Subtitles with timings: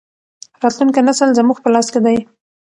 [0.63, 2.17] راتلونکی نسل زموږ په لاس کې دی.